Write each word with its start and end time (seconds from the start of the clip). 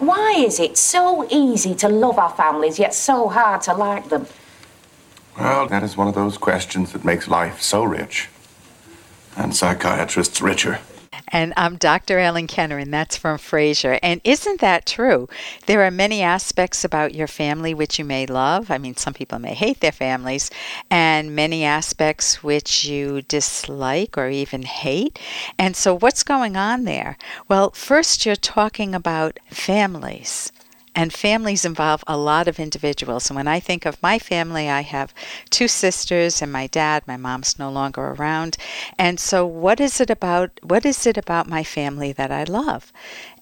Why 0.00 0.34
is 0.38 0.58
it 0.58 0.78
so 0.78 1.28
easy 1.30 1.74
to 1.74 1.88
love 1.88 2.18
our 2.18 2.30
families, 2.30 2.78
yet 2.78 2.94
so 2.94 3.28
hard 3.28 3.60
to 3.62 3.74
like 3.74 4.08
them? 4.08 4.26
Well, 5.38 5.68
that 5.68 5.82
is 5.82 5.94
one 5.94 6.08
of 6.08 6.14
those 6.14 6.38
questions 6.38 6.92
that 6.92 7.04
makes 7.04 7.28
life 7.28 7.60
so 7.60 7.84
rich, 7.84 8.30
and 9.36 9.54
psychiatrists 9.54 10.40
richer. 10.40 10.78
And 11.32 11.52
I'm 11.56 11.76
Dr. 11.76 12.18
Ellen 12.18 12.46
Kenner, 12.46 12.78
and 12.78 12.92
that's 12.92 13.16
from 13.16 13.38
Frasier. 13.38 13.98
And 14.02 14.20
isn't 14.22 14.60
that 14.60 14.86
true? 14.86 15.28
There 15.66 15.82
are 15.82 15.90
many 15.90 16.22
aspects 16.22 16.84
about 16.84 17.14
your 17.14 17.26
family 17.26 17.74
which 17.74 17.98
you 17.98 18.04
may 18.04 18.26
love. 18.26 18.70
I 18.70 18.78
mean, 18.78 18.96
some 18.96 19.14
people 19.14 19.38
may 19.38 19.54
hate 19.54 19.80
their 19.80 19.92
families, 19.92 20.50
and 20.90 21.34
many 21.34 21.64
aspects 21.64 22.42
which 22.42 22.84
you 22.84 23.22
dislike 23.22 24.16
or 24.16 24.28
even 24.28 24.62
hate. 24.62 25.18
And 25.58 25.76
so, 25.76 25.96
what's 25.96 26.22
going 26.22 26.56
on 26.56 26.84
there? 26.84 27.16
Well, 27.48 27.70
first, 27.70 28.24
you're 28.24 28.36
talking 28.36 28.94
about 28.94 29.38
families. 29.50 30.52
And 30.94 31.12
families 31.12 31.64
involve 31.64 32.02
a 32.06 32.16
lot 32.16 32.48
of 32.48 32.58
individuals. 32.58 33.30
And 33.30 33.36
when 33.36 33.46
I 33.46 33.60
think 33.60 33.86
of 33.86 34.02
my 34.02 34.18
family, 34.18 34.68
I 34.68 34.80
have 34.80 35.14
two 35.48 35.68
sisters 35.68 36.42
and 36.42 36.50
my 36.52 36.66
dad. 36.66 37.06
My 37.06 37.16
mom's 37.16 37.58
no 37.58 37.70
longer 37.70 38.08
around. 38.08 38.56
And 38.98 39.20
so 39.20 39.46
what 39.46 39.80
is 39.80 40.00
it 40.00 40.10
about 40.10 40.50
what 40.62 40.84
is 40.84 41.06
it 41.06 41.16
about 41.16 41.48
my 41.48 41.62
family 41.62 42.12
that 42.12 42.32
I 42.32 42.44
love? 42.44 42.92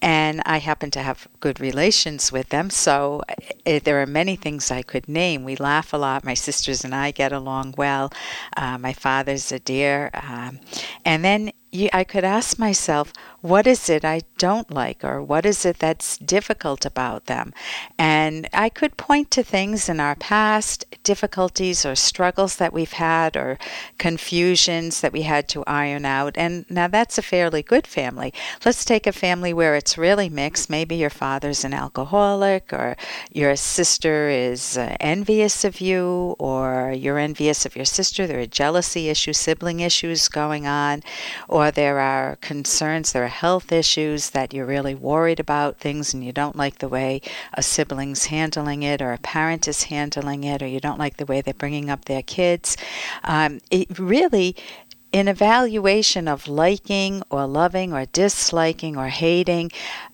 And 0.02 0.42
I 0.44 0.58
happen 0.58 0.90
to 0.92 1.02
have 1.02 1.26
good 1.40 1.58
relations 1.58 2.30
with 2.30 2.50
them. 2.50 2.70
So 2.70 3.22
it, 3.28 3.56
eh, 3.66 3.80
there 3.82 4.00
are 4.02 4.06
many 4.06 4.36
things 4.36 4.70
I 4.70 4.82
could 4.82 5.08
name. 5.08 5.44
We 5.44 5.56
laugh 5.56 5.92
a 5.92 5.96
lot. 5.96 6.24
My 6.24 6.34
sisters 6.34 6.84
and 6.84 6.94
I 6.94 7.10
get 7.10 7.32
along 7.32 7.74
well. 7.76 8.12
Uh, 8.56 8.78
my 8.78 8.92
father's 8.92 9.50
a 9.50 9.58
dear. 9.58 10.10
Um, 10.14 10.60
and 11.04 11.24
then 11.24 11.52
I 11.72 12.04
could 12.04 12.24
ask 12.24 12.58
myself, 12.58 13.12
what 13.40 13.66
is 13.66 13.88
it 13.88 14.04
I 14.04 14.22
don't 14.36 14.70
like, 14.70 15.04
or 15.04 15.22
what 15.22 15.46
is 15.46 15.64
it 15.64 15.78
that's 15.78 16.16
difficult 16.18 16.84
about 16.84 17.26
them? 17.26 17.52
And 17.98 18.48
I 18.52 18.68
could 18.68 18.96
point 18.96 19.30
to 19.32 19.42
things 19.42 19.88
in 19.88 20.00
our 20.00 20.16
past, 20.16 20.84
difficulties 21.04 21.84
or 21.84 21.94
struggles 21.94 22.56
that 22.56 22.72
we've 22.72 22.92
had, 22.92 23.36
or 23.36 23.58
confusions 23.98 25.00
that 25.02 25.12
we 25.12 25.22
had 25.22 25.48
to 25.50 25.64
iron 25.66 26.04
out. 26.04 26.36
And 26.36 26.64
now 26.70 26.88
that's 26.88 27.18
a 27.18 27.22
fairly 27.22 27.62
good 27.62 27.86
family. 27.86 28.32
Let's 28.64 28.84
take 28.84 29.06
a 29.06 29.12
family 29.12 29.52
where 29.52 29.76
it's 29.76 29.98
really 29.98 30.28
mixed. 30.28 30.70
Maybe 30.70 30.96
your 30.96 31.10
father's 31.10 31.64
an 31.64 31.74
alcoholic, 31.74 32.72
or 32.72 32.96
your 33.32 33.56
sister 33.56 34.28
is 34.28 34.78
uh, 34.78 34.96
envious 35.00 35.64
of 35.64 35.80
you, 35.80 36.34
or 36.38 36.92
you're 36.96 37.18
envious 37.18 37.66
of 37.66 37.76
your 37.76 37.84
sister. 37.84 38.26
There 38.26 38.40
are 38.40 38.46
jealousy 38.46 39.08
issues, 39.10 39.38
sibling 39.38 39.80
issues 39.80 40.28
going 40.28 40.66
on 40.66 41.02
or 41.57 41.57
there 41.70 41.98
are 41.98 42.36
concerns, 42.36 43.12
there 43.12 43.24
are 43.24 43.28
health 43.28 43.72
issues 43.72 44.30
that 44.30 44.54
you're 44.54 44.66
really 44.66 44.94
worried 44.94 45.40
about 45.40 45.78
things 45.78 46.14
and 46.14 46.24
you 46.24 46.32
don't 46.32 46.56
like 46.56 46.78
the 46.78 46.88
way 46.88 47.20
a 47.54 47.62
sibling's 47.62 48.26
handling 48.26 48.82
it 48.82 49.02
or 49.02 49.12
a 49.12 49.18
parent 49.18 49.66
is 49.66 49.84
handling 49.84 50.44
it 50.44 50.62
or 50.62 50.66
you 50.66 50.80
don't 50.80 50.98
like 50.98 51.16
the 51.16 51.26
way 51.26 51.40
they're 51.40 51.54
bringing 51.54 51.90
up 51.90 52.04
their 52.04 52.22
kids. 52.22 52.76
Um, 53.24 53.60
it 53.70 53.98
really 53.98 54.56
an 55.12 55.26
evaluation 55.26 56.28
of 56.28 56.48
liking 56.48 57.22
or 57.30 57.46
loving 57.46 57.92
or 57.92 58.04
disliking 58.06 58.96
or 58.96 59.08
hating 59.08 59.70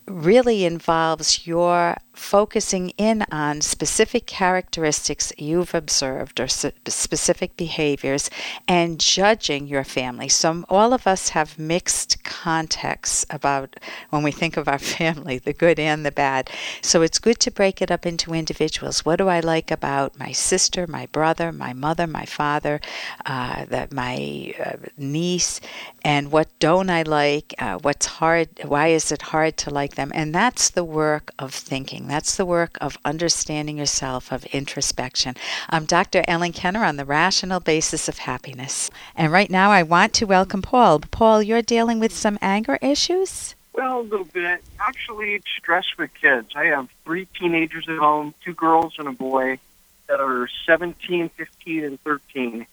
really 0.06 0.64
involves 0.64 1.46
your 1.46 1.96
focusing 2.14 2.90
in 2.90 3.24
on 3.30 3.60
specific 3.60 4.26
characteristics 4.26 5.32
you've 5.36 5.74
observed 5.74 6.40
or 6.40 6.46
specific 6.46 7.56
behaviors 7.56 8.30
and 8.68 9.00
judging 9.00 9.66
your 9.66 9.84
family. 9.84 10.28
So, 10.28 10.64
all 10.68 10.92
of 10.92 11.06
us 11.06 11.30
have 11.30 11.58
mixed 11.58 12.22
contexts 12.24 13.26
about 13.30 13.76
when 14.10 14.22
we 14.22 14.30
think 14.30 14.56
of 14.56 14.68
our 14.68 14.78
family, 14.98 15.38
the 15.38 15.52
good 15.52 15.78
and 15.78 16.04
the 16.06 16.12
bad. 16.12 16.50
So, 16.82 17.02
it's 17.02 17.18
good 17.18 17.40
to 17.40 17.50
break 17.50 17.82
it 17.82 17.90
up 17.90 18.06
into 18.06 18.34
individuals. 18.34 19.04
What 19.04 19.16
do 19.16 19.28
I 19.28 19.40
like 19.40 19.70
about 19.70 20.18
my 20.18 20.32
sister, 20.32 20.86
my 20.86 21.06
brother, 21.06 21.52
my 21.52 21.72
mother, 21.72 22.06
my 22.06 22.24
father, 22.24 22.80
uh, 23.26 23.64
the, 23.64 23.88
my 23.90 24.54
uh, 24.64 24.76
niece, 24.96 25.60
and 26.04 26.30
what 26.30 26.48
don't 26.58 26.90
I 26.90 27.02
like? 27.02 27.54
Uh, 27.58 27.78
what's 27.78 28.06
hard? 28.06 28.48
Why 28.64 28.88
is 28.88 29.10
it 29.10 29.22
hard 29.22 29.56
to 29.58 29.70
like 29.70 29.93
them? 29.94 30.12
And 30.14 30.34
that's 30.34 30.70
the 30.70 30.84
work 30.84 31.30
of 31.38 31.52
thinking. 31.52 32.08
That's 32.08 32.36
the 32.36 32.46
work 32.46 32.76
of 32.80 32.98
understanding 33.04 33.78
yourself, 33.78 34.32
of 34.32 34.44
introspection. 34.46 35.34
I'm 35.68 35.84
Dr. 35.84 36.24
Ellen 36.28 36.52
Kenner 36.52 36.84
on 36.84 36.96
the 36.96 37.04
rational 37.04 37.60
basis 37.60 38.08
of 38.08 38.18
happiness. 38.18 38.90
And 39.16 39.32
right 39.32 39.50
now 39.50 39.70
I 39.70 39.82
want 39.82 40.12
to 40.14 40.26
welcome 40.26 40.62
Paul. 40.62 41.00
Paul, 41.00 41.42
you're 41.42 41.62
dealing 41.62 42.00
with 42.00 42.12
some 42.12 42.38
anger 42.40 42.78
issues? 42.80 43.54
Well, 43.72 44.00
a 44.00 44.02
little 44.02 44.26
bit. 44.26 44.62
Actually, 44.78 45.42
stress 45.56 45.86
with 45.98 46.10
kids. 46.14 46.50
I 46.54 46.66
have 46.66 46.88
three 47.04 47.26
teenagers 47.38 47.88
at 47.88 47.98
home, 47.98 48.34
two 48.44 48.54
girls 48.54 48.94
and 48.98 49.08
a 49.08 49.12
boy 49.12 49.58
that 50.06 50.20
are 50.20 50.48
17, 50.66 51.28
15, 51.30 51.84
and 51.84 52.00
13. 52.02 52.66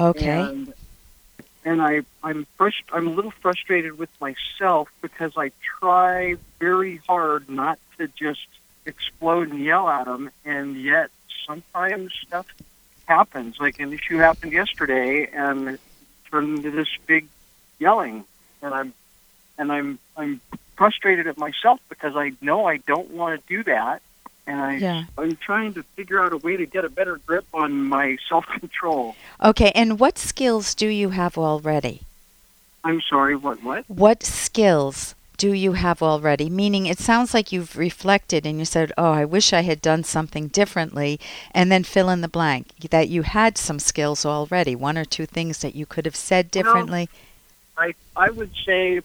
Okay. 0.00 0.40
And, 0.40 0.74
and 1.64 1.80
I, 1.80 2.02
I'm 2.22 2.46
frust- 2.58 2.90
I'm 2.92 3.06
a 3.06 3.10
little 3.10 3.30
frustrated 3.30 3.98
with 3.98 4.10
myself 4.20 4.88
because 5.00 5.32
I 5.36 5.52
try 5.80 6.36
very 6.58 6.96
hard 7.08 7.48
not 7.48 7.78
to 7.98 8.08
just 8.08 8.46
explode 8.84 9.50
and 9.50 9.64
yell 9.64 9.88
at 9.88 10.06
them, 10.06 10.30
and 10.44 10.80
yet 10.80 11.10
sometimes 11.46 12.12
stuff 12.26 12.46
happens. 13.06 13.56
Like 13.60 13.80
an 13.80 13.92
issue 13.92 14.18
happened 14.18 14.52
yesterday, 14.52 15.28
and 15.32 15.68
it 15.68 15.80
turned 16.30 16.58
into 16.58 16.70
this 16.70 16.88
big 17.06 17.26
yelling, 17.78 18.24
and 18.60 18.74
I'm 18.74 18.94
and 19.58 19.70
I'm 19.70 19.98
I'm 20.16 20.40
frustrated 20.76 21.26
at 21.26 21.38
myself 21.38 21.80
because 21.88 22.16
I 22.16 22.32
know 22.40 22.66
I 22.66 22.78
don't 22.78 23.10
want 23.10 23.40
to 23.40 23.46
do 23.46 23.62
that, 23.64 24.02
and 24.46 24.60
I 24.60 24.76
yeah. 24.76 25.04
I'm 25.16 25.36
trying 25.36 25.74
to 25.74 25.82
figure 25.82 26.22
out 26.22 26.32
a 26.32 26.36
way 26.36 26.56
to 26.56 26.66
get 26.66 26.84
a 26.84 26.88
better 26.88 27.18
grip 27.26 27.46
on 27.54 27.88
my 27.88 28.16
self 28.28 28.46
control. 28.46 29.16
Okay, 29.42 29.72
and 29.74 29.98
what 29.98 30.18
skills 30.18 30.74
do 30.74 30.88
you 30.88 31.10
have 31.10 31.38
already? 31.38 32.02
I'm 32.84 33.00
sorry, 33.00 33.36
what 33.36 33.62
what? 33.62 33.88
What 33.88 34.22
skills 34.22 35.14
do 35.36 35.52
you 35.52 35.72
have 35.72 36.02
already? 36.02 36.48
Meaning, 36.48 36.86
it 36.86 36.98
sounds 36.98 37.34
like 37.34 37.52
you've 37.52 37.76
reflected 37.76 38.46
and 38.46 38.58
you 38.58 38.64
said, 38.64 38.92
Oh, 38.98 39.12
I 39.12 39.24
wish 39.24 39.52
I 39.52 39.62
had 39.62 39.80
done 39.80 40.04
something 40.04 40.48
differently, 40.48 41.18
and 41.52 41.70
then 41.70 41.84
fill 41.84 42.08
in 42.10 42.20
the 42.20 42.28
blank. 42.28 42.68
That 42.90 43.08
you 43.08 43.22
had 43.22 43.56
some 43.58 43.78
skills 43.78 44.24
already, 44.24 44.74
one 44.76 44.98
or 44.98 45.04
two 45.04 45.26
things 45.26 45.58
that 45.58 45.74
you 45.74 45.86
could 45.86 46.04
have 46.04 46.16
said 46.16 46.50
differently. 46.50 47.08
Well, 47.76 47.88
I, 47.88 48.26
I 48.26 48.30
would 48.30 48.52
say 48.66 49.00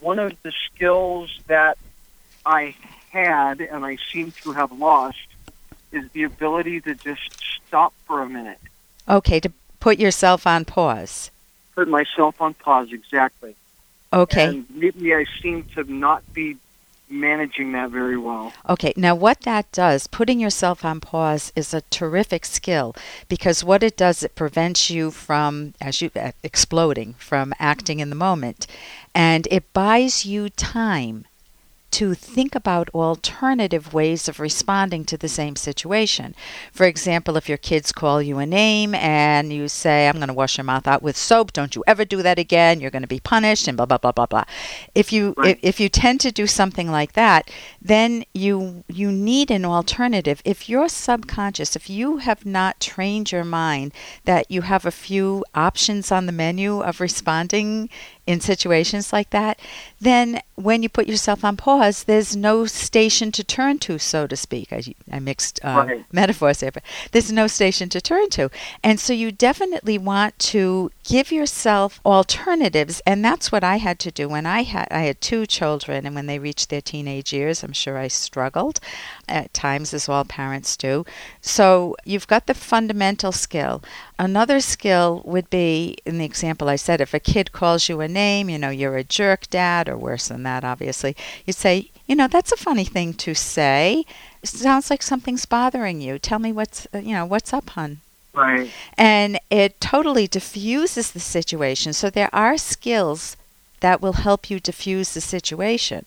one 0.00 0.18
of 0.18 0.32
the 0.42 0.52
skills 0.66 1.40
that 1.46 1.76
I 2.46 2.74
had 3.10 3.60
and 3.60 3.84
I 3.84 3.98
seem 4.12 4.32
to 4.42 4.52
have 4.52 4.72
lost 4.72 5.18
is 5.92 6.08
the 6.12 6.22
ability 6.24 6.80
to 6.82 6.94
just 6.94 7.42
stop 7.66 7.92
for 8.06 8.22
a 8.22 8.28
minute. 8.28 8.58
Okay, 9.08 9.40
to 9.40 9.52
put 9.80 9.98
yourself 9.98 10.46
on 10.46 10.64
pause. 10.64 11.30
Put 11.74 11.88
myself 11.88 12.40
on 12.40 12.54
pause, 12.54 12.92
exactly. 12.92 13.56
Okay. 14.12 14.46
And 14.46 14.66
maybe 14.70 15.14
I 15.14 15.24
seem 15.42 15.64
to 15.74 15.84
not 15.84 16.22
be 16.32 16.56
managing 17.08 17.72
that 17.72 17.90
very 17.90 18.16
well. 18.16 18.52
Okay, 18.68 18.92
now 18.96 19.14
what 19.14 19.40
that 19.40 19.70
does, 19.72 20.06
putting 20.06 20.38
yourself 20.38 20.84
on 20.84 21.00
pause, 21.00 21.52
is 21.56 21.74
a 21.74 21.80
terrific 21.82 22.44
skill 22.44 22.94
because 23.28 23.64
what 23.64 23.82
it 23.82 23.96
does, 23.96 24.22
it 24.22 24.36
prevents 24.36 24.90
you 24.90 25.10
from, 25.10 25.74
as 25.80 26.00
you 26.00 26.10
uh, 26.14 26.30
exploding, 26.44 27.14
from 27.14 27.52
acting 27.58 27.98
in 27.98 28.10
the 28.10 28.16
moment, 28.16 28.68
and 29.12 29.48
it 29.50 29.72
buys 29.72 30.24
you 30.24 30.48
time 30.50 31.26
to 32.00 32.14
think 32.14 32.54
about 32.54 32.88
alternative 32.94 33.92
ways 33.92 34.26
of 34.26 34.40
responding 34.40 35.04
to 35.04 35.18
the 35.18 35.28
same 35.28 35.54
situation. 35.54 36.34
For 36.72 36.86
example, 36.86 37.36
if 37.36 37.46
your 37.46 37.58
kids 37.58 37.92
call 37.92 38.22
you 38.22 38.38
a 38.38 38.46
name 38.46 38.94
and 38.94 39.52
you 39.52 39.68
say, 39.68 40.08
I'm 40.08 40.16
going 40.16 40.28
to 40.28 40.32
wash 40.32 40.56
your 40.56 40.64
mouth 40.64 40.88
out 40.88 41.02
with 41.02 41.14
soap, 41.14 41.52
don't 41.52 41.76
you 41.76 41.84
ever 41.86 42.06
do 42.06 42.22
that 42.22 42.38
again, 42.38 42.80
you're 42.80 42.90
going 42.90 43.02
to 43.02 43.06
be 43.06 43.20
punished, 43.20 43.68
and 43.68 43.76
blah, 43.76 43.84
blah, 43.84 43.98
blah, 43.98 44.12
blah, 44.12 44.24
blah. 44.24 44.44
If 44.94 45.12
you, 45.12 45.34
right. 45.36 45.58
if, 45.58 45.74
if 45.74 45.80
you 45.80 45.90
tend 45.90 46.20
to 46.20 46.32
do 46.32 46.46
something 46.46 46.90
like 46.90 47.12
that, 47.12 47.50
then 47.82 48.24
you, 48.32 48.82
you 48.88 49.12
need 49.12 49.50
an 49.50 49.66
alternative. 49.66 50.40
If 50.42 50.70
you're 50.70 50.88
subconscious, 50.88 51.76
if 51.76 51.90
you 51.90 52.16
have 52.16 52.46
not 52.46 52.80
trained 52.80 53.30
your 53.30 53.44
mind 53.44 53.92
that 54.24 54.50
you 54.50 54.62
have 54.62 54.86
a 54.86 54.90
few 54.90 55.44
options 55.54 56.10
on 56.10 56.24
the 56.24 56.32
menu 56.32 56.80
of 56.80 56.98
responding 56.98 57.90
in 58.30 58.40
situations 58.40 59.12
like 59.12 59.30
that, 59.30 59.58
then 60.00 60.40
when 60.54 60.82
you 60.84 60.88
put 60.88 61.08
yourself 61.08 61.44
on 61.44 61.56
pause, 61.56 62.04
there's 62.04 62.36
no 62.36 62.64
station 62.64 63.32
to 63.32 63.42
turn 63.42 63.78
to, 63.80 63.98
so 63.98 64.26
to 64.28 64.36
speak. 64.36 64.72
I, 64.72 64.82
I 65.10 65.18
mixed 65.18 65.58
uh, 65.64 65.84
right. 65.86 66.04
metaphors 66.12 66.60
there, 66.60 66.70
but 66.70 66.84
there's 67.10 67.32
no 67.32 67.48
station 67.48 67.88
to 67.88 68.00
turn 68.00 68.30
to. 68.30 68.48
And 68.84 69.00
so 69.00 69.12
you 69.12 69.32
definitely 69.32 69.98
want 69.98 70.38
to 70.50 70.92
give 71.02 71.32
yourself 71.32 72.00
alternatives. 72.06 73.02
And 73.04 73.24
that's 73.24 73.50
what 73.50 73.64
I 73.64 73.78
had 73.78 73.98
to 74.00 74.12
do 74.12 74.28
when 74.28 74.46
I 74.46 74.62
had, 74.62 74.86
I 74.92 75.00
had 75.00 75.20
two 75.20 75.44
children, 75.44 76.06
and 76.06 76.14
when 76.14 76.26
they 76.26 76.38
reached 76.38 76.70
their 76.70 76.80
teenage 76.80 77.32
years, 77.32 77.64
I'm 77.64 77.72
sure 77.72 77.98
I 77.98 78.06
struggled 78.06 78.78
at 79.30 79.54
times, 79.54 79.94
as 79.94 80.08
all 80.08 80.24
parents 80.24 80.76
do. 80.76 81.06
So 81.40 81.96
you've 82.04 82.26
got 82.26 82.46
the 82.46 82.54
fundamental 82.54 83.32
skill. 83.32 83.82
Another 84.18 84.60
skill 84.60 85.22
would 85.24 85.48
be, 85.48 85.96
in 86.04 86.18
the 86.18 86.24
example 86.24 86.68
I 86.68 86.76
said, 86.76 87.00
if 87.00 87.14
a 87.14 87.20
kid 87.20 87.52
calls 87.52 87.88
you 87.88 88.00
a 88.00 88.08
name, 88.08 88.50
you 88.50 88.58
know, 88.58 88.70
you're 88.70 88.96
a 88.96 89.04
jerk 89.04 89.48
dad, 89.48 89.88
or 89.88 89.96
worse 89.96 90.28
than 90.28 90.42
that, 90.42 90.64
obviously, 90.64 91.16
you 91.46 91.52
say, 91.52 91.90
you 92.06 92.16
know, 92.16 92.28
that's 92.28 92.52
a 92.52 92.56
funny 92.56 92.84
thing 92.84 93.14
to 93.14 93.34
say. 93.34 94.04
sounds 94.42 94.90
like 94.90 95.02
something's 95.02 95.46
bothering 95.46 96.00
you. 96.00 96.18
Tell 96.18 96.38
me 96.38 96.52
what's, 96.52 96.86
uh, 96.92 96.98
you 96.98 97.14
know, 97.14 97.24
what's 97.24 97.52
up, 97.52 97.70
hon? 97.70 98.00
Right. 98.34 98.70
And 98.96 99.38
it 99.50 99.80
totally 99.80 100.26
diffuses 100.26 101.12
the 101.12 101.20
situation. 101.20 101.92
So 101.92 102.10
there 102.10 102.30
are 102.32 102.58
skills 102.58 103.36
that 103.80 104.00
will 104.00 104.12
help 104.12 104.50
you 104.50 104.60
diffuse 104.60 105.14
the 105.14 105.20
situation. 105.20 106.04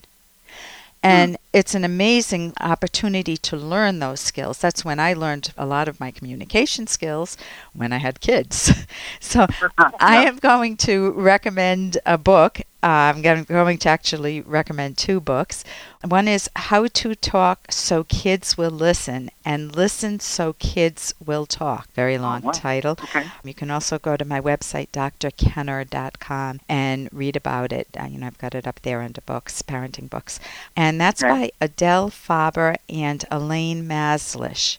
And 1.04 1.32
hmm. 1.32 1.36
it's 1.52 1.76
an 1.76 1.84
amazing 1.84 2.54
opportunity 2.62 3.36
to 3.38 3.58
learn 3.58 4.00
those 4.00 4.22
skills. 4.22 4.58
That's 4.58 4.86
when 4.86 5.00
I 5.00 5.14
learned 5.14 5.54
a 5.58 5.66
lot 5.66 5.90
of 5.90 6.00
my 6.00 6.12
communication 6.12 6.88
skills 6.88 7.38
when 7.74 7.92
I 7.92 7.98
had 7.98 8.22
kids. 8.22 8.72
so 9.20 9.42
uh-huh. 9.42 9.92
I 10.00 10.26
am 10.26 10.38
going 10.38 10.78
to 10.78 11.12
recommend 11.12 11.98
a 12.06 12.18
book. 12.18 12.62
Uh, 12.84 13.14
I'm 13.16 13.22
going 13.22 13.78
to 13.78 13.90
actually 13.90 14.42
recommend 14.42 14.98
two 14.98 15.22
books. 15.22 15.64
One 16.06 16.28
is 16.28 16.50
How 16.58 16.88
to 16.88 17.16
Talk 17.16 17.68
So 17.72 18.04
Kids 18.04 18.58
Will 18.58 18.70
Listen 18.72 19.32
and 19.46 19.74
Listen 19.74 20.20
So 20.20 20.52
Kids 20.60 21.14
Will 21.26 21.46
Talk. 21.46 21.90
Very 21.94 22.18
long 22.18 22.42
wow. 22.42 22.52
title. 22.52 22.98
Okay. 23.02 23.26
You 23.46 23.54
can 23.54 23.72
also 23.72 23.98
go 24.00 24.18
to 24.18 24.26
my 24.26 24.42
website, 24.42 24.90
drkenner.com, 24.92 26.60
and 26.68 27.10
read 27.14 27.38
about 27.38 27.72
it. 27.72 27.88
Uh, 27.98 28.06
you 28.08 28.18
know, 28.20 28.28
I've 28.28 28.38
got 28.38 28.54
it 28.54 28.68
up 28.68 28.82
there 28.82 29.02
under 29.02 29.22
books, 29.22 29.62
parenting 29.62 30.10
books. 30.10 30.42
And 30.76 31.00
that's 31.00 31.24
Okay. 31.24 31.52
by 31.60 31.66
Adele 31.66 32.10
Faber 32.10 32.76
and 32.90 33.24
Elaine 33.32 33.88
Mazlish. 33.88 34.78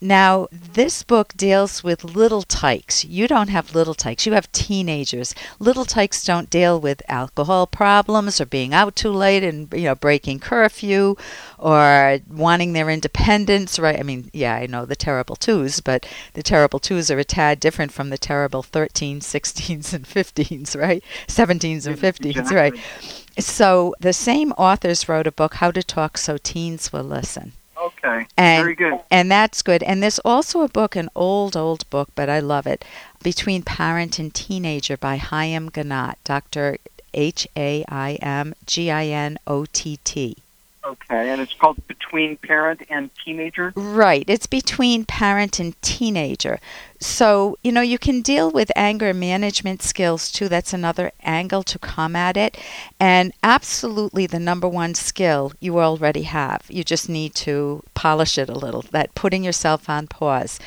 Now, 0.00 0.46
this 0.52 1.02
book 1.02 1.32
deals 1.36 1.82
with 1.82 2.04
little 2.04 2.42
tykes. 2.42 3.04
You 3.04 3.26
don't 3.26 3.48
have 3.48 3.74
little 3.74 3.94
tykes, 3.94 4.26
you 4.26 4.32
have 4.32 4.50
teenagers. 4.52 5.34
Little 5.58 5.84
tykes 5.84 6.22
don't 6.24 6.50
deal 6.50 6.80
with 6.80 7.02
alcohol 7.08 7.66
problems 7.66 8.40
or 8.40 8.46
being 8.46 8.72
out 8.72 8.94
too 8.94 9.10
late 9.10 9.42
and 9.42 9.72
you 9.72 9.84
know 9.84 9.96
breaking 9.96 10.38
curfew 10.38 11.16
or 11.58 12.18
wanting 12.28 12.74
their 12.74 12.90
independence, 12.90 13.78
right? 13.78 13.98
I 13.98 14.04
mean, 14.04 14.30
yeah, 14.32 14.54
I 14.54 14.66
know 14.66 14.84
the 14.84 14.96
terrible 14.96 15.34
twos, 15.34 15.80
but 15.80 16.06
the 16.34 16.42
terrible 16.42 16.78
twos 16.78 17.10
are 17.10 17.18
a 17.18 17.24
tad 17.24 17.58
different 17.58 17.92
from 17.92 18.10
the 18.10 18.18
terrible 18.18 18.62
13s, 18.62 19.18
16s 19.22 19.92
and 19.92 20.04
15s, 20.06 20.78
right? 20.78 21.02
17s 21.26 21.86
and 21.86 21.98
15s, 21.98 22.52
right? 22.52 22.74
So, 23.38 23.94
the 24.00 24.12
same 24.12 24.52
authors 24.52 25.08
wrote 25.08 25.26
a 25.26 25.32
book 25.32 25.54
How 25.54 25.70
to 25.70 25.82
Talk 25.82 26.18
So 26.18 26.38
Teens 26.38 26.92
Will 26.92 27.04
Listen. 27.04 27.52
Okay. 27.80 28.26
And- 28.36 28.62
Very 28.64 28.74
good. 28.74 29.00
And 29.10 29.30
that's 29.30 29.62
good. 29.62 29.82
And 29.82 30.02
there's 30.02 30.18
also 30.20 30.62
a 30.62 30.68
book, 30.68 30.96
an 30.96 31.08
old, 31.14 31.56
old 31.56 31.88
book, 31.90 32.10
but 32.14 32.28
I 32.28 32.40
love 32.40 32.66
it, 32.66 32.84
Between 33.22 33.62
Parent 33.62 34.18
and 34.18 34.34
Teenager 34.34 34.96
by 34.96 35.16
Haim 35.16 35.70
Ginott, 35.70 36.16
Dr. 36.24 36.78
H 37.14 37.46
A 37.56 37.84
I 37.88 38.14
M 38.20 38.54
G 38.66 38.90
I 38.90 39.06
N 39.06 39.38
O 39.46 39.64
T 39.72 39.98
T. 40.04 40.36
Okay. 40.88 41.28
And 41.28 41.40
it's 41.40 41.52
called 41.52 41.86
Between 41.86 42.38
Parent 42.38 42.80
and 42.88 43.10
Teenager. 43.22 43.74
Right. 43.76 44.24
It's 44.26 44.46
between 44.46 45.04
parent 45.04 45.60
and 45.60 45.80
teenager. 45.82 46.58
So, 46.98 47.58
you 47.62 47.70
know, 47.70 47.82
you 47.82 47.98
can 47.98 48.22
deal 48.22 48.50
with 48.50 48.72
anger 48.74 49.12
management 49.12 49.82
skills 49.82 50.32
too. 50.32 50.48
That's 50.48 50.72
another 50.72 51.12
angle 51.22 51.62
to 51.64 51.78
come 51.78 52.16
at 52.16 52.36
it. 52.38 52.56
And 52.98 53.32
absolutely 53.42 54.26
the 54.26 54.40
number 54.40 54.66
one 54.66 54.94
skill 54.94 55.52
you 55.60 55.78
already 55.78 56.22
have. 56.22 56.64
You 56.68 56.82
just 56.82 57.08
need 57.08 57.34
to 57.36 57.82
polish 57.94 58.38
it 58.38 58.48
a 58.48 58.58
little. 58.58 58.82
That 58.90 59.14
putting 59.14 59.44
yourself 59.44 59.90
on 59.90 60.06
pause. 60.06 60.58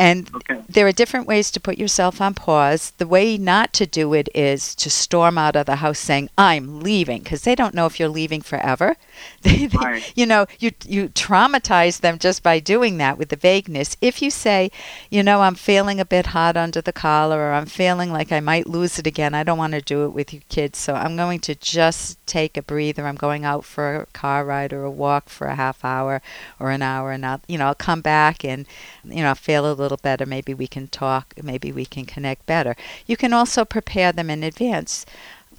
And 0.00 0.30
Okay. 0.34 0.62
there 0.68 0.86
are 0.86 0.92
different 0.92 1.26
ways 1.26 1.50
to 1.50 1.60
put 1.60 1.76
yourself 1.76 2.20
on 2.22 2.32
pause. 2.34 2.92
The 2.96 3.06
way 3.06 3.36
not 3.36 3.72
to 3.74 3.86
do 3.86 4.14
it 4.14 4.28
is 4.34 4.74
to 4.76 4.88
storm 4.88 5.36
out 5.36 5.56
of 5.56 5.66
the 5.66 5.76
house 5.76 5.98
saying, 5.98 6.30
I'm 6.38 6.80
leaving, 6.80 7.22
because 7.22 7.42
they 7.42 7.54
don't 7.54 7.74
know 7.74 7.84
if 7.86 8.00
you're 8.00 8.08
leaving 8.08 8.40
forever. 8.40 8.96
They, 9.42 9.66
they- 9.66 9.78
Right. 9.78 10.12
You 10.16 10.24
know, 10.26 10.46
you, 10.58 10.70
you 10.86 11.08
traumatize 11.10 12.00
them 12.00 12.18
just 12.18 12.42
by 12.42 12.58
doing 12.60 12.96
that 12.98 13.18
with 13.18 13.28
the 13.28 13.36
vagueness. 13.36 13.96
If 14.00 14.22
you 14.22 14.30
say, 14.30 14.70
you 15.10 15.22
know, 15.22 15.42
I'm 15.42 15.54
feeling 15.54 16.00
a 16.00 16.04
bit 16.06 16.26
hot 16.28 16.56
under 16.56 16.80
the 16.80 16.92
collar, 16.92 17.38
or 17.40 17.52
I'm 17.52 17.66
feeling 17.66 18.10
like 18.12 18.32
I 18.32 18.40
might 18.40 18.66
lose 18.66 18.98
it 18.98 19.06
again, 19.06 19.34
I 19.34 19.42
don't 19.42 19.58
want 19.58 19.74
to 19.74 19.80
do 19.82 20.04
it 20.06 20.10
with 20.14 20.32
you 20.32 20.40
kids, 20.48 20.78
so 20.78 20.94
I'm 20.94 21.16
going 21.16 21.40
to 21.40 21.54
just 21.54 22.24
take 22.26 22.56
a 22.56 22.62
breather. 22.62 23.06
I'm 23.06 23.16
going 23.16 23.44
out 23.44 23.64
for 23.64 23.96
a 23.96 24.06
car 24.06 24.44
ride 24.44 24.72
or 24.72 24.84
a 24.84 24.90
walk 24.90 25.28
for 25.28 25.46
a 25.48 25.54
half 25.56 25.84
hour 25.84 26.22
or 26.58 26.70
an 26.70 26.82
hour, 26.82 27.12
and 27.12 27.24
I'll, 27.26 27.40
you 27.46 27.58
know, 27.58 27.66
I'll 27.66 27.74
come 27.74 28.00
back 28.00 28.44
and 28.44 28.66
you 29.04 29.22
know, 29.22 29.28
I'll 29.28 29.34
feel 29.34 29.70
a 29.70 29.74
little 29.74 29.89
better. 29.96 30.26
Maybe 30.26 30.54
we 30.54 30.66
can 30.66 30.88
talk. 30.88 31.34
Maybe 31.42 31.72
we 31.72 31.84
can 31.84 32.04
connect 32.04 32.46
better. 32.46 32.76
You 33.06 33.16
can 33.16 33.32
also 33.32 33.64
prepare 33.64 34.12
them 34.12 34.30
in 34.30 34.42
advance. 34.42 35.06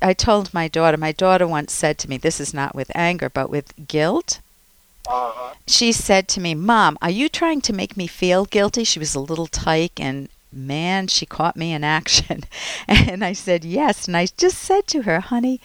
I 0.02 0.14
told 0.14 0.54
my 0.54 0.68
daughter, 0.68 0.98
my 0.98 1.12
daughter 1.12 1.48
once 1.48 1.74
said 1.74 1.98
to 2.00 2.10
me, 2.10 2.18
this 2.18 2.40
is 2.40 2.54
not 2.54 2.74
with 2.74 2.92
anger, 2.96 3.30
but 3.30 3.50
with 3.50 3.88
guilt. 3.88 4.40
Uh-huh. 5.08 5.54
She 5.68 5.92
said 5.92 6.28
to 6.30 6.40
me, 6.40 6.56
Mom, 6.56 6.98
are 7.02 7.10
you 7.10 7.30
trying 7.30 7.62
to 7.62 7.74
make 7.74 7.96
me 7.98 8.08
feel 8.08 8.46
guilty? 8.46 8.84
She 8.84 9.00
was 9.00 9.16
a 9.16 9.20
little 9.20 9.48
tyke 9.48 10.00
and 10.00 10.30
man, 10.52 11.08
she 11.08 11.26
caught 11.26 11.56
me 11.56 11.74
in 11.74 11.84
action. 12.00 12.44
And 12.88 13.24
I 13.24 13.34
said, 13.34 13.64
Yes. 13.64 14.08
And 14.08 14.18
I 14.18 14.28
just 14.38 14.58
said 14.58 14.88
to 14.88 15.04
her, 15.04 15.20
Honey, 15.20 15.60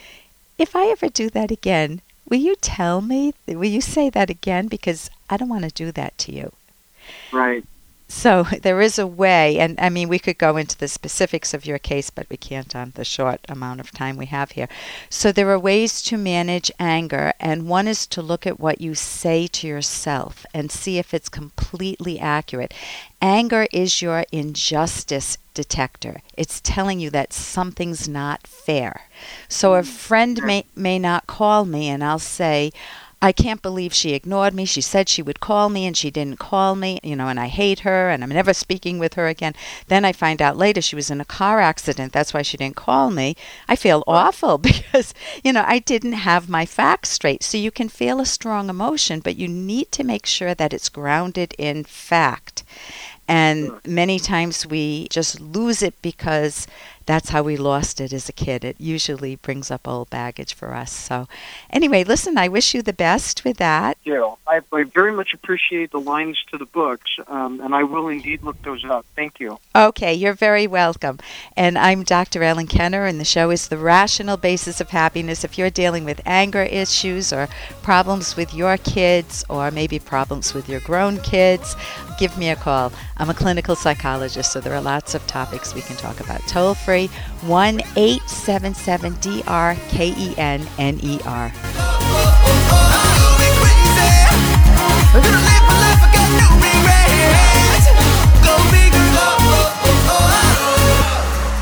if 0.59 0.75
I 0.75 0.87
ever 0.87 1.09
do 1.09 1.29
that 1.31 1.51
again, 1.51 2.01
will 2.29 2.39
you 2.39 2.57
tell 2.57 3.01
me? 3.01 3.35
Will 3.47 3.65
you 3.65 3.81
say 3.81 4.11
that 4.11 4.31
again? 4.31 4.69
Because 4.69 5.11
I 5.29 5.37
don't 5.37 5.49
want 5.49 5.65
to 5.65 5.71
do 5.71 5.93
that 5.93 6.17
to 6.19 6.33
you. 6.33 6.53
Right. 7.33 7.65
So 8.09 8.45
there 8.63 8.81
is 8.81 8.99
a 8.99 9.07
way, 9.07 9.59
and 9.59 9.79
I 9.81 9.89
mean, 9.89 10.09
we 10.09 10.19
could 10.19 10.39
go 10.39 10.57
into 10.57 10.79
the 10.79 10.89
specifics 10.89 11.53
of 11.53 11.67
your 11.67 11.79
case, 11.79 12.11
but 12.11 12.27
we 12.31 12.37
can't 12.37 12.75
on 12.75 12.93
the 12.95 13.05
short 13.05 13.41
amount 13.49 13.81
of 13.81 13.91
time 13.91 14.17
we 14.17 14.27
have 14.27 14.53
here. 14.53 14.69
So 15.11 15.33
there 15.33 15.51
are 15.51 15.59
ways 15.59 16.03
to 16.03 16.17
manage 16.17 16.71
anger, 16.79 17.33
and 17.41 17.69
one 17.69 17.89
is 17.89 18.07
to 18.09 18.23
look 18.23 18.47
at 18.47 18.61
what 18.61 18.81
you 18.81 18.95
say 18.95 19.47
to 19.49 19.67
yourself 19.67 20.47
and 20.55 20.71
see 20.71 20.99
if 20.99 21.13
it's 21.13 21.29
completely 21.29 22.19
accurate. 22.19 22.73
Anger 23.21 23.67
is 23.73 24.03
your 24.03 24.25
injustice 24.31 25.39
detector. 25.55 26.21
It's 26.37 26.61
telling 26.61 27.01
you 27.01 27.11
that 27.11 27.33
something's 27.33 28.07
not 28.09 28.47
fair. 28.47 29.03
So 29.49 29.75
a 29.75 29.83
mm. 29.83 29.87
friend 29.87 30.43
may, 30.45 30.65
may 30.77 30.99
not 30.99 31.27
call 31.27 31.65
me, 31.65 31.89
and 31.89 32.05
I'll 32.05 32.19
say, 32.19 32.73
I 33.27 33.33
can't 33.33 33.61
believe 33.61 33.93
she 33.93 34.15
ignored 34.15 34.55
me. 34.55 34.65
She 34.65 34.81
said 34.81 35.09
she 35.09 35.21
would 35.21 35.41
call 35.41 35.69
me 35.69 35.85
and 35.85 35.97
she 35.97 36.13
didn't 36.13 36.39
call 36.39 36.77
me, 36.77 37.01
you 37.03 37.17
know, 37.17 37.27
and 37.27 37.41
I 37.41 37.49
hate 37.49 37.81
her 37.81 38.09
and 38.09 38.23
I'm 38.23 38.31
never 38.31 38.55
speaking 38.55 39.01
with 39.01 39.15
her 39.15 39.27
again. 39.27 39.53
Then 39.89 40.05
I 40.05 40.13
find 40.13 40.41
out 40.41 40.57
later 40.57 40.81
she 40.81 40.95
was 40.95 41.11
in 41.11 41.21
a 41.21 41.25
car 41.25 41.59
accident. 41.61 42.13
That's 42.13 42.33
why 42.33 42.43
she 42.43 42.57
didn't 42.57 42.77
call 42.77 43.11
me. 43.11 43.35
I 43.67 43.75
feel 43.75 44.05
awful 44.07 44.59
because, 44.71 45.13
you 45.43 45.53
know, 45.53 45.65
I 45.67 45.81
didn't 45.81 46.13
have 46.13 46.49
my 46.49 46.67
facts 46.67 47.09
straight. 47.09 47.43
So 47.43 47.59
you 47.59 47.73
can 47.73 47.89
feel 47.89 48.21
a 48.21 48.27
strong 48.27 48.71
emotion, 48.71 49.19
but 49.19 49.35
you 49.35 49.49
need 49.49 49.91
to 49.91 50.05
make 50.05 50.25
sure 50.25 50.55
that 50.55 50.73
it's 50.73 50.89
grounded 50.89 51.53
in 51.59 51.83
fact. 51.83 52.63
And 53.27 53.73
many 53.85 54.21
times 54.21 54.65
we 54.69 55.09
just 55.09 55.41
lose 55.41 55.83
it 55.83 56.01
because 56.01 56.69
that's 57.07 57.31
how 57.31 57.45
we 57.45 57.57
lost 57.57 58.01
it 58.01 58.13
as 58.13 58.29
a 58.29 58.33
kid. 58.33 58.65
It 58.65 58.77
usually 58.81 59.37
brings 59.37 59.71
up 59.71 59.87
old 59.87 60.11
baggage 60.11 60.55
for 60.55 60.75
us. 60.75 60.93
So, 60.93 61.29
anyway, 61.71 62.03
listen, 62.03 62.37
I 62.37 62.49
wish 62.49 62.75
you 62.75 62.83
the 62.83 62.93
best 62.93 63.45
with 63.45 63.59
that. 63.59 63.97
Jill, 64.05 64.39
I, 64.47 64.61
I 64.73 64.83
very 64.83 65.13
much 65.13 65.33
appreciate 65.33 65.93
the 65.93 66.01
lines 66.01 66.39
to 66.51 66.59
the 66.59 66.67
books, 66.67 67.11
um, 67.29 67.61
and 67.61 67.75
I 67.75 67.85
will 67.85 68.09
indeed 68.09 68.43
look 68.43 68.61
those 68.63 68.85
up. 68.85 69.07
Thank 69.15 69.39
you. 69.39 69.59
Okay, 69.75 70.13
you're 70.13 70.35
very 70.35 70.67
welcome. 70.67 71.19
And 71.57 71.79
I'm 71.79 72.03
Dr. 72.03 72.43
Ellen 72.43 72.67
Kenner, 72.67 73.07
and 73.07 73.21
the 73.21 73.25
show 73.25 73.51
is 73.51 73.69
The 73.69 73.79
Rational 73.79 74.37
Basis 74.37 74.81
of 74.81 74.91
Happiness. 74.91 75.45
If 75.45 75.57
you're 75.57 75.71
dealing 75.71 76.05
with 76.05 76.21
anger 76.27 76.63
issues 76.63 77.33
or 77.33 77.49
problems 77.83 78.37
with 78.37 78.53
your 78.53 78.77
kids, 78.79 79.45
or 79.49 79.71
maybe 79.71 80.01
problems 80.01 80.55
with 80.55 80.69
your 80.69 80.81
grown 80.81 81.21
kids, 81.21 81.77
give 82.19 82.37
me 82.37 82.49
a 82.49 82.57
call. 82.57 82.93
I'm 83.19 83.31
a 83.31 83.35
clinical 83.35 83.77
psychologist, 83.77 84.53
so 84.53 84.61
there 84.61 84.75
are 84.75 84.81
lots 84.81 85.15
of 85.15 85.25
topics 85.29 85.73
we 85.73 85.83
can 85.83 85.97
talk 85.97 86.19
about. 86.19 86.41
Toll 86.49 86.75
free 86.75 86.96
1 87.05 87.81
877 87.97 89.13
DRKENNER. 89.15 90.67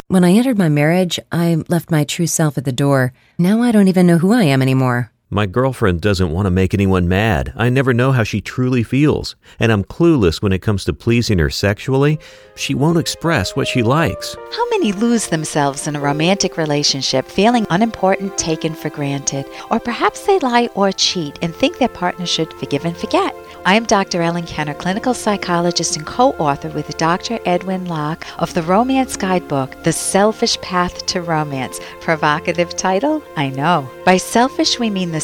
When 0.09 0.23
I 0.23 0.31
entered 0.31 0.59
my 0.59 0.69
marriage, 0.69 1.19
I 1.33 1.65
left 1.69 1.91
my 1.91 2.05
true 2.05 2.29
self 2.29 2.57
at 2.57 2.65
the 2.65 2.71
door. 2.71 3.13
Now 3.37 3.63
I 3.63 3.73
don't 3.73 3.89
even 3.89 4.07
know 4.07 4.19
who 4.19 4.33
I 4.33 4.45
am 4.45 4.63
anymore. 4.63 5.11
My 5.35 5.47
girlfriend 5.47 6.01
doesn't 6.01 6.31
want 6.31 6.47
to 6.47 6.51
make 6.53 6.75
anyone 6.75 7.09
mad. 7.09 7.53
I 7.57 7.69
never 7.69 7.93
know 7.93 8.13
how 8.13 8.23
she 8.23 8.41
truly 8.41 8.85
feels, 8.85 9.35
and 9.59 9.73
I'm 9.73 9.83
clueless 9.83 10.41
when 10.41 10.53
it 10.53 10.63
comes 10.63 10.85
to 10.85 10.93
pleasing 10.93 11.41
her 11.41 11.51
sexually. 11.51 12.21
She 12.55 12.73
won't 12.73 13.01
express 13.01 13.57
what 13.57 13.67
she 13.67 13.83
likes. 13.83 14.37
How 14.53 14.69
many 14.71 14.93
lose 14.93 15.27
themselves 15.27 15.89
in 15.89 15.97
a 15.97 16.01
romantic 16.01 16.57
relationship 16.57 17.27
feeling 17.27 17.67
unimportant, 17.69 18.39
taken 18.39 18.75
for 18.75 18.91
granted? 18.91 19.45
Or 19.73 19.81
perhaps 19.81 20.25
they 20.25 20.39
lie 20.39 20.69
or 20.77 20.93
cheat 20.93 21.37
and 21.43 21.53
think 21.53 21.79
their 21.79 21.89
partner 21.89 22.27
should 22.27 22.55
forgive 22.55 22.85
and 22.85 22.97
forget. 22.97 23.35
I 23.67 23.75
am 23.75 23.87
Dr. 23.87 24.23
Ellen 24.23 24.47
Kenner, 24.47 24.75
clinical 24.75 25.15
psychologist 25.15 25.97
and 25.97 26.07
co 26.07 26.31
author 26.33 26.69
with 26.69 26.97
Dr. 26.97 27.41
Edwin 27.45 27.87
Locke 27.87 28.25
of 28.39 28.55
the 28.55 28.63
Romance 28.63 29.17
Guidebook, 29.17 29.83
The 29.83 29.93
Selfish 29.93 30.61
Path 30.61 31.07
to 31.07 31.23
Romance. 31.23 31.81
Provocative 32.01 32.77
title? 32.77 33.23
I 33.37 33.49
know. 33.49 33.91
By 34.05 34.19
selfish, 34.19 34.79
we 34.79 34.91
mean 34.91 35.13
the 35.13 35.24